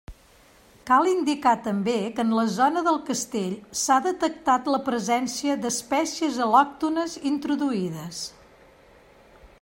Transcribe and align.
Cal 0.89 1.07
indicar 1.09 1.51
també 1.65 1.97
que 2.19 2.23
en 2.27 2.31
la 2.37 2.45
zona 2.53 2.81
del 2.87 2.97
Castell 3.09 3.51
s'ha 3.81 3.97
detectat 4.05 4.69
la 4.75 4.79
presència 4.87 5.57
d'espècies 5.67 6.39
al·lòctones 6.47 7.19
introduïdes. 7.33 8.23